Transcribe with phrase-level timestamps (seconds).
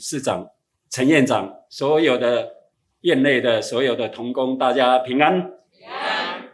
[0.00, 0.50] 董事长、
[0.88, 2.54] 陈院长，所有的
[3.02, 5.42] 院内的所有的同工，大家平安。
[5.70, 6.48] 平安。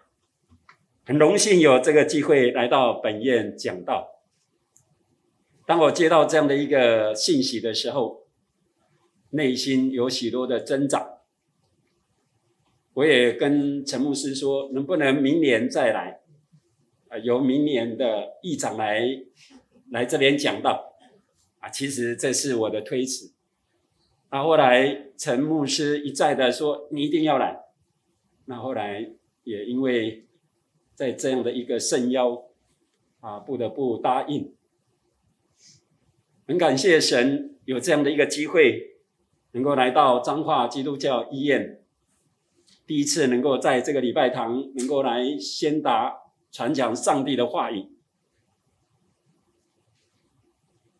[1.04, 4.24] 很荣幸有这个机会来到本院讲道。
[5.64, 8.26] 当我接到这样的一个信息的时候，
[9.30, 11.20] 内心有许多的挣扎。
[12.94, 16.18] 我也跟陈牧师说，能不能明年再来？
[17.10, 19.06] 啊，由明年的议长来
[19.92, 20.96] 来这边讲道。
[21.60, 23.35] 啊，其实这是我的推辞。
[24.36, 27.58] 那后来陈牧师一再的说，你一定要来。
[28.44, 29.12] 那后来
[29.44, 30.26] 也因为
[30.94, 32.44] 在这样的一个圣邀，
[33.20, 34.54] 啊，不得不答应。
[36.46, 38.98] 很感谢神有这样的一个机会，
[39.52, 41.82] 能够来到彰化基督教医院，
[42.86, 46.14] 第一次能够在这个礼拜堂能够来宣达
[46.52, 47.86] 传讲上帝的话语。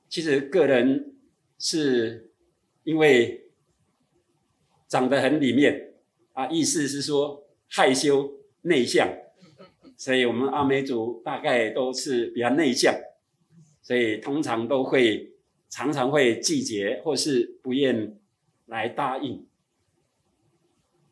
[0.08, 1.14] 其实个人
[1.58, 2.25] 是
[2.86, 3.48] 因为
[4.86, 5.94] 长得很里面
[6.34, 9.08] 啊，意思是说害羞内向，
[9.96, 12.94] 所以我们阿美族大概都是比较内向，
[13.82, 15.32] 所以通常都会
[15.68, 18.16] 常常会拒绝或是不愿
[18.66, 19.44] 来答应。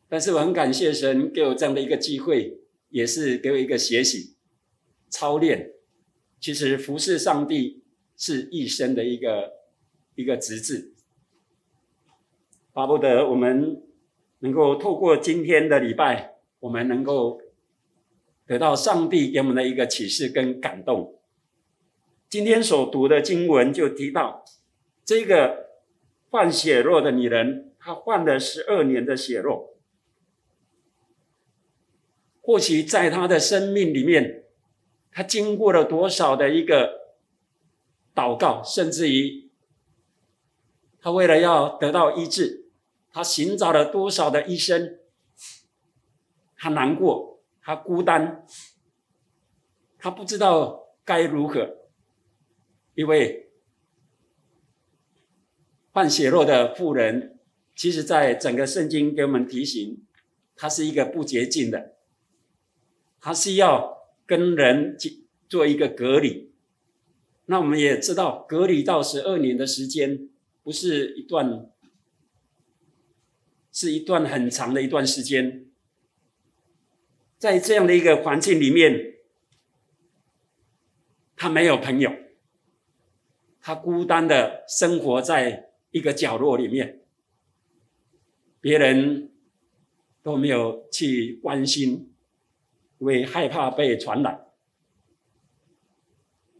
[0.07, 4.37] 但是我很感谢神给我这样的一个机会，也是给我一个学习
[5.09, 5.73] 操练。
[6.39, 7.81] 其实服侍上帝。
[8.17, 9.51] 是一生的一个
[10.15, 10.75] 一个职责，
[12.75, 13.81] 巴不得我们
[14.39, 17.39] 能够透过今天的礼拜，我们能够
[18.45, 21.17] 得到上帝给我们的一个启示跟感动。
[22.27, 24.43] 今天所读的经文就提到，
[25.05, 25.67] 这个
[26.29, 29.77] 患血肉的女人，她患了十二年的血肉，
[32.41, 34.43] 或许在她的生命里面，
[35.13, 37.05] 她经过了多少的一个。
[38.13, 39.49] 祷告，甚至于
[41.01, 42.64] 他为了要得到医治，
[43.15, 44.99] 他寻找了多少的医生，
[46.57, 48.45] 他难过，他孤单，
[49.97, 51.77] 他不知道该如何，
[52.93, 53.53] 因为
[55.93, 57.39] 患血肉的妇人，
[57.73, 60.05] 其实在整个圣经给我们提醒，
[60.53, 61.95] 他是一个不洁净的，
[63.21, 66.51] 他是要跟人去做一个隔离。
[67.45, 70.27] 那我们也知道，隔离到十二年的时间，
[70.63, 71.71] 不是一段，
[73.75, 75.65] 是一段很长的一段时间。
[77.37, 79.15] 在这样的一个环境里面，
[81.35, 82.09] 他没有朋友，
[83.59, 87.01] 他孤单的生活在一个角落里面，
[88.61, 89.29] 别人
[90.23, 92.13] 都没有去关心，
[92.99, 94.45] 因为害怕被传染。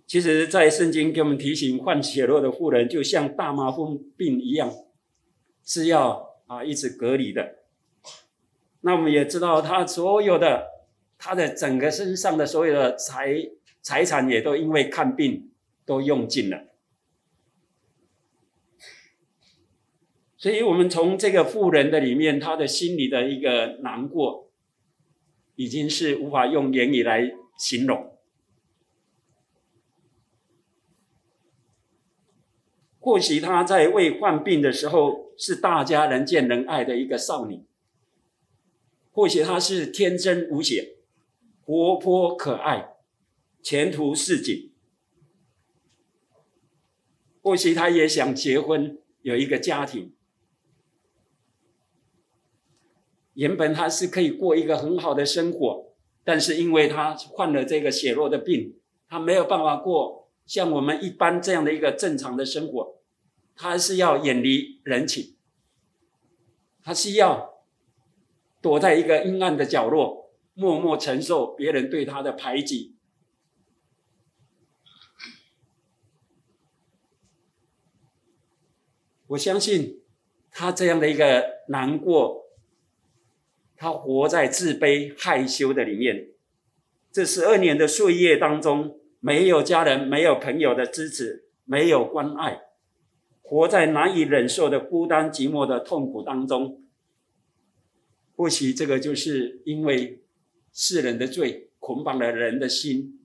[0.05, 4.69] 其实，在圣经给我们提醒，患血肉的妇人就像大麻风病一样，
[5.63, 7.59] 是要啊一直隔离的。
[8.81, 10.67] 那我们也知道，他所有的
[11.17, 13.49] 他的整个身上的所有的财
[13.81, 15.51] 财产，也都因为看病
[15.85, 16.65] 都用尽了。
[20.37, 24.51] 所以，我们从这个富人的里面，他的心里的一个难过，
[25.55, 28.14] 已经是无法用言语来形容。
[33.05, 37.63] 或许她在未患病的时候是大家人见人爱的一个少女，
[39.11, 40.95] 或许她是天真无邪、
[41.63, 42.95] 活泼可爱、
[43.61, 44.71] 前途似锦，
[47.43, 50.11] 或许她也想结婚，有一个家庭。
[53.35, 62.94] 原本她是可以过一个很好的生活，但是因为她患了这个血肉的病，她没有办法过像我们一般这样的一个正常的生活。
[63.55, 65.33] 他是要远离人群，
[66.83, 67.63] 他是要
[68.61, 72.95] 躲在一个阴暗的角落，默默承受别人对他的排挤。
[79.27, 80.01] 我相信
[80.51, 82.45] 他这样的一个难过，
[83.75, 86.27] 他活在自卑害羞的里面。
[87.11, 92.64] 这十二年的岁月当中，没有家人，没有朋友的支持，没有关爱。
[93.47, 96.81] 活在难以忍受的孤单寂寞的痛苦当中，
[98.35, 100.23] 或许这个就是因为
[100.73, 103.19] 世人的罪捆绑了人的心，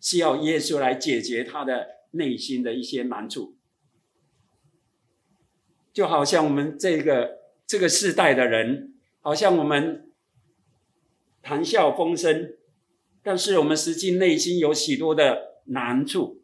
[0.00, 3.54] 需要耶稣来解决他的内心的一些难处。
[5.92, 10.10] 就好像我们这个这个世代的人，好像我们
[11.40, 12.56] 谈笑风生，
[13.22, 16.42] 但是我们实际内心有许多的难处。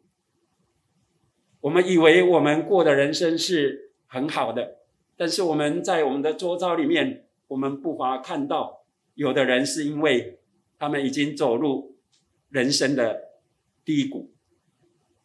[1.63, 4.79] 我们以为我们过的人生是很好的，
[5.15, 8.83] 但是我们在我们的周遭里面，我们不乏看到，
[9.15, 10.39] 有的人是因为
[10.77, 11.95] 他们已经走入
[12.49, 13.29] 人生的
[13.85, 14.29] 低谷，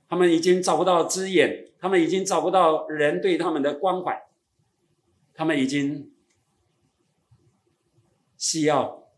[0.09, 4.29] 他们已经找不到资源，他们已经找不到人对他们的关怀，
[5.35, 6.13] 他们已经
[8.37, 9.09] 需要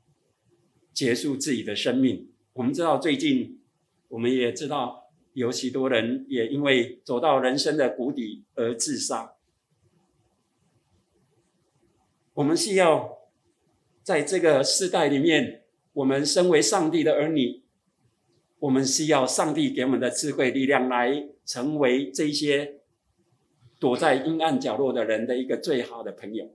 [0.95, 2.31] 结束自己的生命。
[2.55, 3.61] 我们知道，最近
[4.09, 5.10] 我们也知道，
[5.41, 9.35] 有许多人也因为走到人生的谷底而自杀。
[12.35, 13.19] 我们需要
[14.03, 15.63] 在这个世代里面，
[15.95, 17.63] 我们身为上帝的儿女，
[18.59, 22.81] 我们需要上帝给我们的智慧力量，来成为这些
[23.79, 26.55] 躲在阴暗角落的人的一个最好的朋友。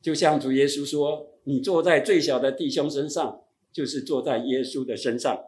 [0.00, 3.42] 就像主耶稣说：“你坐在最小的弟兄身上。”
[3.76, 5.38] 就是坐在耶稣的身上。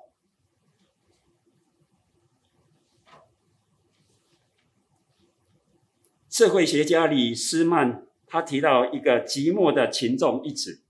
[6.38, 10.82] 社会学家李斯曼他提到一个“寂寞的群众”一词。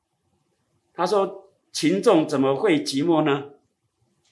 [0.93, 3.53] 他说：“群众怎么会寂寞呢？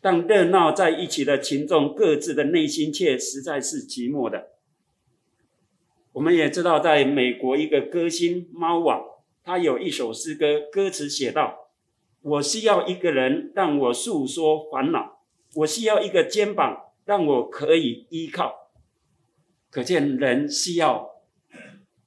[0.03, 4.49] 但热闹在一起的群众，各自的内心却实在是寂寞的。”
[6.13, 9.03] 我们也知道，在美国一个歌星猫王，
[9.43, 11.71] 他有一首诗歌，歌词写道。
[12.21, 15.21] 我需要一个人让我诉说烦恼，
[15.55, 18.66] 我需要一个肩膀让我可以依靠。
[19.76, 21.20] 可见人需要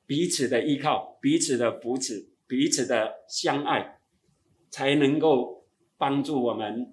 [0.08, 4.00] 彼此的依靠，彼此的扶持，彼此的相爱，
[4.72, 6.92] 才能够帮助我们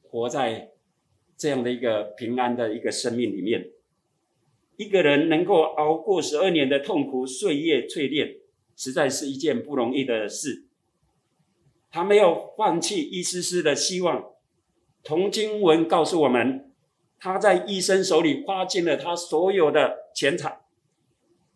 [0.00, 0.70] 活在
[1.36, 3.72] 这样的一个平安的一个生命里面。
[4.78, 8.36] 一个人能够熬过十二年的痛苦岁月淬炼，
[8.74, 10.64] 实在是一件不容易的事。
[11.90, 14.30] 他没有放弃一丝丝的希望。
[15.04, 16.69] 从经文告诉我们，
[17.20, 20.60] 他在医生手里花尽了他所有的钱财，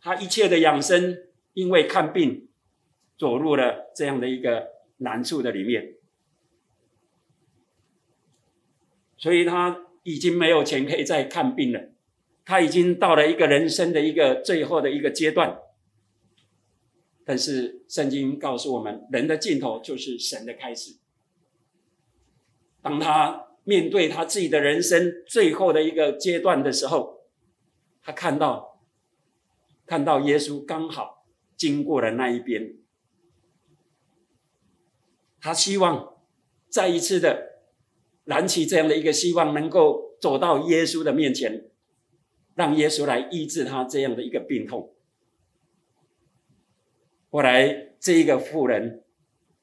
[0.01, 1.17] 他一切的养生，
[1.55, 2.49] 因为看病，
[3.19, 4.69] 走入了这样的一个
[4.99, 5.95] 难处的里面，
[9.17, 11.89] 所以他已经没有钱可以再看病了，
[12.45, 15.59] 他已经到了一个人生的一个最后的一个阶段。
[17.25, 20.97] 但是圣经告诉我们，人的尽头就是神的开始。
[22.83, 27.25] 当他面对他自己的人生最后的一个阶段的时候，
[28.03, 28.81] 他看到，
[29.87, 31.27] 看到耶稣刚好
[31.57, 32.77] 经过了那一边，
[35.41, 36.17] 他希望
[36.69, 37.61] 再一次的
[38.25, 41.71] 燃起这样的一个希望，能够走到耶稣的面前，
[42.55, 44.95] 让耶稣来医治他这样的一个病痛。
[47.31, 49.03] 后来，这一个妇人，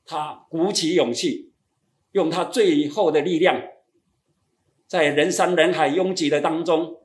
[0.05, 1.53] 她鼓起勇气，
[2.11, 3.61] 用她最后的力量，
[4.91, 6.99] 在人山人海拥挤的当中，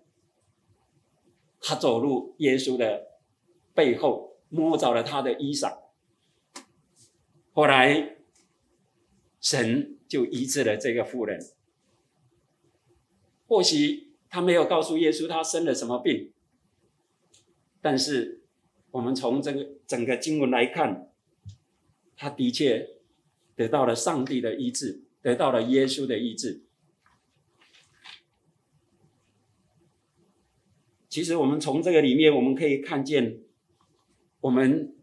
[1.60, 3.06] 他走入耶稣的
[3.74, 5.78] 背后，摸着了他的衣裳。
[7.52, 8.16] 后来，
[9.40, 11.40] 神就医治了这个妇人。
[13.46, 16.32] 或许他没有告诉耶稣他生了什么病，
[17.80, 18.42] 但是。
[18.92, 21.12] 我们从这个整个经文来看，
[22.16, 22.96] 他的确
[23.54, 26.62] 得到了上帝的医治，得到了耶稣的医治。
[31.16, 33.38] 其实，我们从这个里面，我们可以看见，
[34.42, 34.94] 我们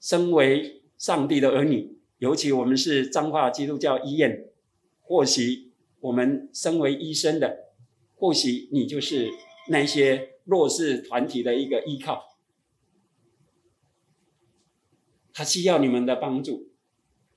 [0.00, 4.48] 身为上帝的儿女，尤其我们是彰化基督教医院，
[5.00, 7.72] 或许我们身为医生的，
[8.14, 9.28] 或许你就是
[9.68, 12.22] 那些弱势团体的一个依靠。
[15.32, 16.68] 他需要你们的帮助，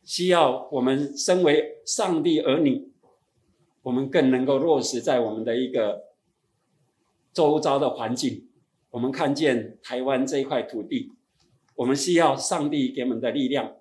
[0.03, 2.91] 需要我们身为上帝儿女，
[3.81, 6.08] 我们更能够落实在我们的一个
[7.33, 8.47] 周遭的环境。
[8.91, 11.11] 我们看见台湾这一块土地，
[11.75, 13.77] 我们需要上帝给我们的力量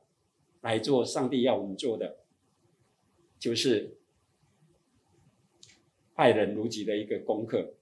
[0.61, 2.19] 来做上帝要我们做的，
[3.39, 3.99] 就是
[6.15, 7.75] 爱人如己的一个功课。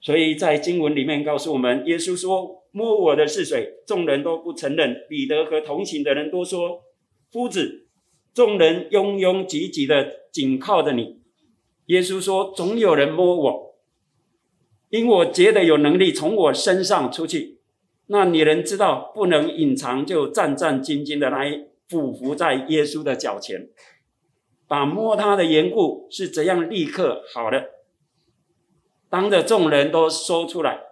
[0.00, 2.56] 所以在经文里面告诉我们，耶稣说。
[2.70, 3.76] 摸我的是谁？
[3.86, 5.06] 众人都不承认。
[5.08, 6.84] 彼得和同行的人都说
[7.32, 7.88] ：“夫子。”
[8.34, 11.17] 众人拥拥挤挤的紧靠着你。
[11.88, 13.74] 耶稣说：“总有人摸我，
[14.88, 17.58] 因我觉得有能力从我身上出去。
[18.06, 23.68] 那女人知道不能隐藏，就战战兢兢的来俯伏在耶稣的脚前，
[24.66, 27.70] 把摸他的缘故是怎样立刻好的，
[29.10, 30.84] 当着众人都说出来。”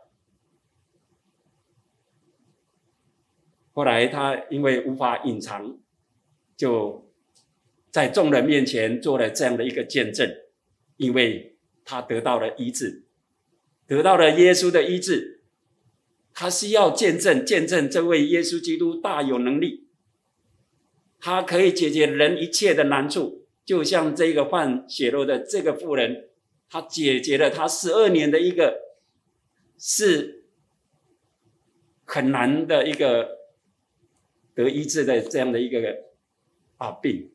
[3.73, 5.77] 后来他因为无法隐藏，
[6.57, 7.11] 就
[7.91, 10.35] 在众人面前做了这样的一个见证，
[10.97, 13.05] 因为他得到了医治。
[13.87, 15.43] 得到了耶稣的医治，
[16.35, 19.87] 他是要见证见证这位耶稣基督大有能力，
[21.21, 26.29] 他可以解决人一切的难处，就像这个患血肉的这个妇人，
[26.69, 28.81] 他解决了他十二年的一个
[29.79, 30.43] 是
[32.05, 33.39] 很难的一个
[34.53, 36.07] 得医治的这样的一个
[36.79, 37.31] 啊病，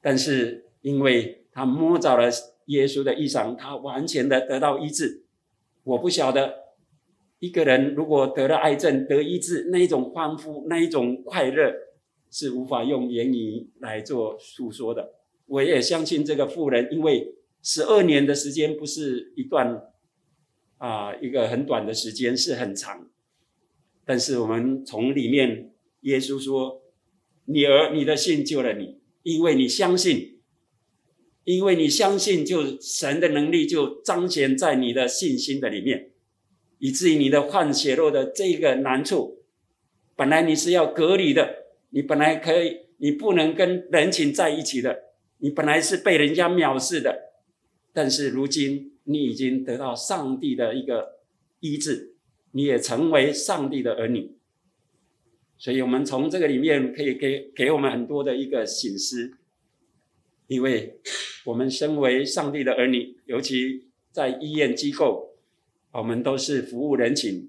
[0.00, 2.30] 但是因为他摸着了。
[2.66, 5.24] 耶稣的衣裳，他完全的得到医治。
[5.82, 6.54] 我不晓得
[7.40, 11.74] 一个人如果得了癌症得医治，那一种欢呼，那一种快乐，
[12.30, 15.14] 是无法用言语来做诉说的。
[15.46, 19.82] 我也相信这个妇人，因为十二年的时间不是一段
[20.78, 23.10] 啊一个很短的时间，是很长。
[24.04, 26.82] 但是我们从里面，耶稣说
[27.46, 30.36] ：“女儿，你的信救了你，因为你相信。”
[31.44, 36.10] 因为你相信，就神的能力就彰显在你的信心的里面，
[36.78, 39.42] 以至于你的患血肉的这个难处，
[40.14, 45.04] 本来你是要隔离的，你本来可以，你不能跟人群在一起的，
[45.38, 47.32] 你本来是被人家藐视的，
[47.92, 51.20] 但是如今你已经得到上帝的一个
[51.60, 52.14] 医治，
[52.52, 54.36] 你也成为上帝的儿女，
[55.56, 59.38] 所以我们从这个里面可以给给我们很多的一个醒思。
[60.50, 61.00] 因为
[61.44, 65.36] 我们身为上帝的儿女，尤其在医院机构，
[65.92, 67.48] 我们都是服务人群。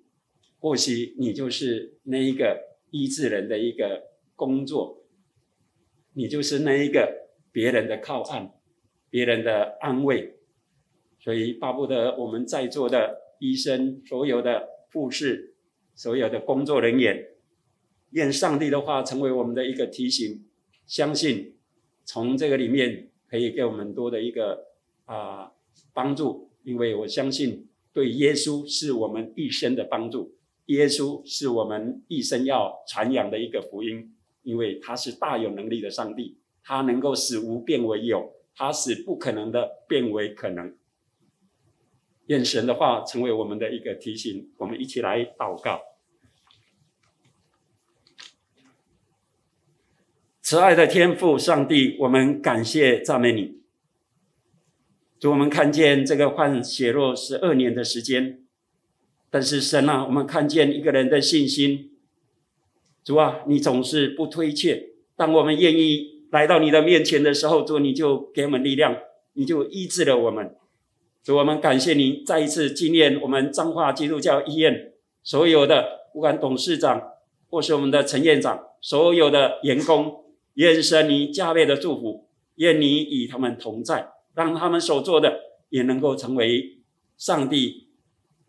[0.60, 4.04] 或许你就是那一个医治人的一个
[4.36, 5.04] 工作，
[6.14, 8.52] 你就是那一个别人的靠岸，
[9.10, 10.36] 别人的安慰。
[11.20, 15.56] 所以巴不得我们在座的医生、所有的护士、
[15.96, 17.30] 所有的工作人员，
[18.12, 20.46] 愿上帝的话成为我们的一个提醒，
[20.86, 21.56] 相信。
[22.14, 24.66] 从这个里面可以给我们多的一个
[25.06, 25.50] 啊、
[25.94, 34.14] 帮助，因为我相信对耶稣是我们一生的帮助，耶稣是我们一生要传扬的一个福音，
[34.44, 40.76] 因为他是大有能力的上帝，他能够使无变为有，他使不可能的变为可能。
[42.26, 45.80] 愿神的话成为我们的一个提醒，我们一起来祷告。
[50.52, 53.62] 慈爱的天父上帝，我们感谢赞美你。
[55.18, 58.42] 主，我们看见这个患血肉十二年的时间，
[59.30, 61.92] 但是神啊，我们看见一个人的信心。
[63.02, 64.90] 主啊，你总是不推却。
[65.16, 68.98] 当我们愿意来到你的面前的时候，主你就给我们力量，
[69.36, 70.54] 你就医治了我们。
[71.24, 74.92] 主，我们感谢你，再一次纪念我们彰化基督教医院
[75.24, 77.02] 所有的，不管董事长
[77.50, 80.18] 或是我们的陈院长，所有的员工。
[80.56, 85.40] 愿神你加倍的祝福，愿你与他们同在，让他们所做的
[85.70, 86.80] 也能够成为
[87.18, 87.88] 上帝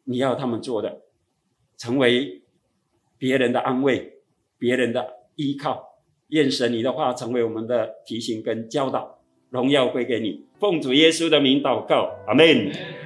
[0.05, 1.03] 你要他们做的，
[1.77, 2.43] 成为
[3.19, 4.15] 别人的安慰、
[4.59, 5.07] 别人的
[5.37, 6.01] 依靠。
[6.29, 10.45] 愿神你的话成为我们的提醒跟教导，荣耀归给你。
[10.59, 13.02] 奉主耶稣的名祷告，阿门。